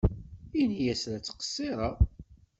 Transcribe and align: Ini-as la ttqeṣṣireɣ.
Ini-as 0.61 1.03
la 1.11 1.19
ttqeṣṣireɣ. 1.19 1.95